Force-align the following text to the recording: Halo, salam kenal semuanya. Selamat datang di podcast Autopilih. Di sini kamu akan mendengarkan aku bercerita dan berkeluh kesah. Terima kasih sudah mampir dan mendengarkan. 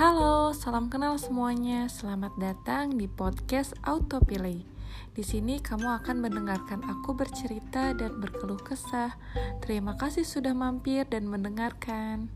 Halo, 0.00 0.56
salam 0.56 0.88
kenal 0.88 1.20
semuanya. 1.20 1.84
Selamat 1.84 2.32
datang 2.40 2.96
di 2.96 3.04
podcast 3.04 3.76
Autopilih. 3.84 4.64
Di 5.12 5.20
sini 5.20 5.60
kamu 5.60 6.00
akan 6.00 6.24
mendengarkan 6.24 6.80
aku 6.88 7.12
bercerita 7.12 7.92
dan 7.92 8.16
berkeluh 8.16 8.56
kesah. 8.64 9.12
Terima 9.60 10.00
kasih 10.00 10.24
sudah 10.24 10.56
mampir 10.56 11.04
dan 11.04 11.28
mendengarkan. 11.28 12.32